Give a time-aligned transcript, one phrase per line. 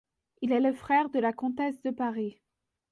[0.41, 2.41] Il est le frère de la comtesse de Paris.